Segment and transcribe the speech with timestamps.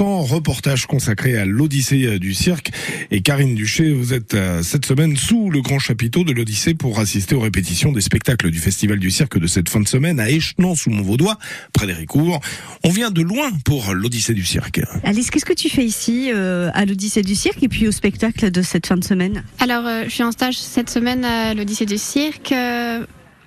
[0.00, 2.70] 100% reportage consacré à l'Odyssée du cirque.
[3.10, 6.98] Et Karine Duché, vous êtes euh, cette semaine sous le grand chapiteau de l'Odyssée pour
[6.98, 10.30] assister aux répétitions des spectacles du Festival du cirque de cette fin de semaine à
[10.30, 11.38] Échenon sous Montvaudois,
[11.74, 12.40] près d'Héricourt.
[12.82, 14.80] On vient de loin pour l'Odyssée du cirque.
[15.04, 18.50] Alice, qu'est-ce que tu fais ici euh, à l'Odyssée du cirque et puis au spectacle
[18.50, 19.44] de cette fin de semaine?
[19.58, 22.52] Alors, euh, je suis en stage cette semaine à l'Odyssée du cirque.
[22.52, 23.04] euh,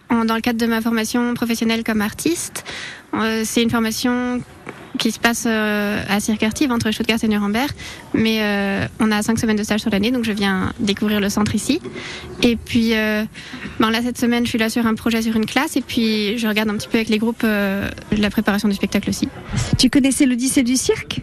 [0.10, 2.66] en- dans le cadre de ma formation professionnelle comme artiste.
[3.16, 4.42] Euh, c'est une formation
[5.00, 7.72] qui se passe euh, à Cirque Artive entre Stuttgart et Nuremberg.
[8.14, 11.30] Mais euh, on a cinq semaines de stage sur l'année, donc je viens découvrir le
[11.30, 11.82] centre ici.
[12.42, 13.24] Et puis euh,
[13.80, 15.76] ben là, cette semaine, je suis là sur un projet sur une classe.
[15.76, 19.10] Et puis je regarde un petit peu avec les groupes euh, la préparation du spectacle
[19.10, 19.28] aussi.
[19.78, 21.22] Tu connaissais l'Odyssée du cirque?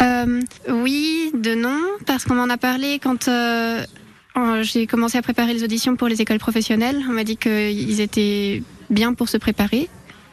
[0.00, 3.84] Euh, oui, de non, parce qu'on m'en a parlé quand euh,
[4.62, 7.00] j'ai commencé à préparer les auditions pour les écoles professionnelles.
[7.08, 9.88] On m'a dit qu'ils étaient bien pour se préparer.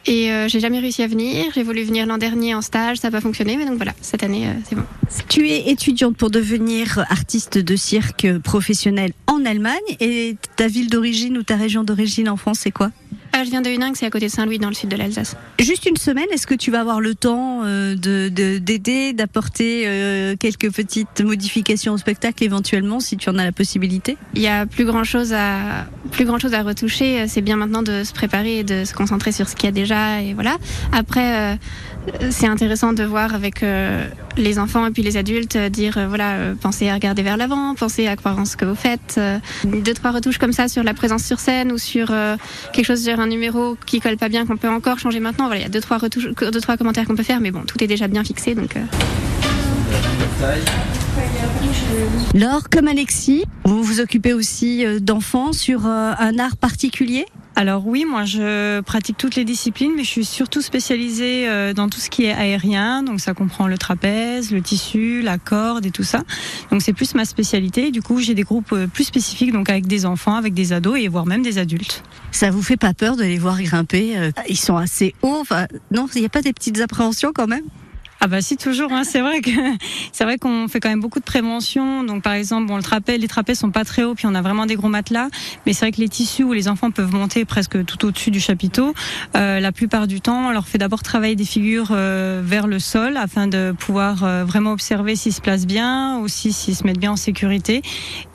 [0.07, 1.45] Et euh, j'ai jamais réussi à venir.
[1.53, 3.55] J'ai voulu venir l'an dernier en stage, ça n'a pas fonctionné.
[3.57, 4.83] Mais donc voilà, cette année, euh, c'est bon.
[5.29, 11.37] Tu es étudiante pour devenir artiste de cirque professionnel en Allemagne et ta ville d'origine
[11.37, 12.91] ou ta région d'origine en France, c'est quoi?
[13.33, 15.37] Ah, je viens de Huningue, c'est à côté de Saint-Louis, dans le sud de l'Alsace.
[15.57, 19.83] Juste une semaine, est-ce que tu vas avoir le temps euh, de de- d'aider, d'apporter
[19.85, 24.17] euh, quelques petites modifications au spectacle éventuellement si tu en as la possibilité?
[24.35, 27.27] Il y a plus grand chose à plus grand chose à retoucher.
[27.27, 29.71] C'est bien maintenant de se préparer et de se concentrer sur ce qu'il y a
[29.71, 30.57] déjà et voilà.
[30.91, 31.55] Après, euh,
[32.29, 36.07] c'est intéressant de voir avec euh, les enfants et puis les adultes euh, dire euh,
[36.07, 39.15] voilà euh, pensez à regarder vers l'avant, pensez à croire en ce que vous faites.
[39.17, 42.35] Euh, deux trois retouches comme ça sur la présence sur scène ou sur euh,
[42.73, 45.45] quelque chose sur un numéro qui colle pas bien qu'on peut encore changer maintenant.
[45.45, 47.61] Voilà, il y a deux trois retouches, deux trois commentaires qu'on peut faire, mais bon
[47.61, 48.75] tout est déjà bien fixé donc.
[52.33, 57.25] Laure, comme Alexis, vous vous occupez aussi euh, d'enfants sur euh, un art particulier?
[57.57, 61.89] Alors oui, moi je pratique toutes les disciplines, mais je suis surtout spécialisée euh, dans
[61.89, 65.91] tout ce qui est aérien, donc ça comprend le trapèze, le tissu, la corde et
[65.91, 66.23] tout ça.
[66.71, 67.91] Donc c'est plus ma spécialité.
[67.91, 71.09] Du coup, j'ai des groupes plus spécifiques, donc avec des enfants, avec des ados et
[71.09, 72.03] voire même des adultes.
[72.31, 74.31] Ça vous fait pas peur de les voir grimper?
[74.47, 75.37] Ils sont assez hauts.
[75.41, 77.65] Enfin, non, il n'y a pas des petites appréhensions quand même?
[78.23, 79.49] Ah bah si toujours, hein, c'est vrai que
[80.11, 82.03] c'est vrai qu'on fait quand même beaucoup de prévention.
[82.03, 84.43] Donc par exemple, bon, le trapèze, les trapèzes sont pas très hauts, puis on a
[84.43, 85.29] vraiment des gros matelas.
[85.65, 88.39] Mais c'est vrai que les tissus où les enfants peuvent monter presque tout au-dessus du
[88.39, 88.93] chapiteau,
[89.35, 92.77] euh, la plupart du temps, on leur fait d'abord travailler des figures euh, vers le
[92.77, 96.99] sol afin de pouvoir euh, vraiment observer s'ils se placent bien, aussi s'ils se mettent
[96.99, 97.81] bien en sécurité.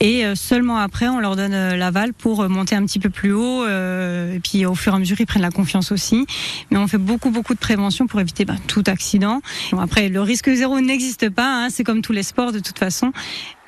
[0.01, 3.11] Et euh, seulement après, on leur donne euh, l'aval pour euh, monter un petit peu
[3.11, 3.67] plus haut.
[3.67, 6.27] et puis au fur et à mesure, ils prennent la confiance aussi.
[6.71, 9.41] Mais on fait beaucoup beaucoup de prévention pour éviter bah, tout accident.
[9.81, 13.13] Après, le risque zéro n'existe pas, hein, c'est comme tous les sports de toute façon.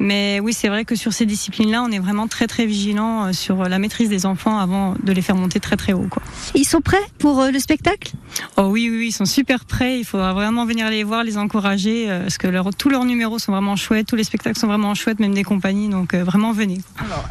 [0.00, 3.32] Mais oui, c'est vrai que sur ces disciplines-là, on est vraiment très très vigilant euh,
[3.32, 6.06] sur la maîtrise des enfants avant de les faire monter très très haut.
[6.08, 6.22] Quoi.
[6.54, 8.12] Ils sont prêts pour euh, le spectacle?
[8.56, 9.98] Oh oui, oui, ils sont super prêts.
[9.98, 13.40] Il faudra vraiment venir les voir, les encourager, euh, parce que leur- tous leurs numéros
[13.40, 15.88] sont vraiment chouettes, tous les spectacles sont vraiment chouettes, même des compagnies.
[15.88, 16.78] Donc vraiment venez.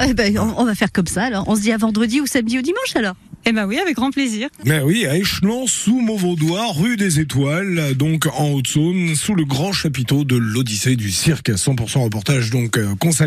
[0.05, 1.47] Eh ben, on, on va faire comme ça alors.
[1.47, 3.15] On se dit à vendredi ou samedi ou dimanche alors?
[3.45, 4.49] Eh ben oui, avec grand plaisir.
[4.65, 9.71] Mais oui, à Échenon sous Montvaudois, rue des Étoiles, donc en Haute-Saône, sous le grand
[9.71, 11.49] chapiteau de l'Odyssée du cirque.
[11.49, 13.17] 100% reportage donc euh, consacré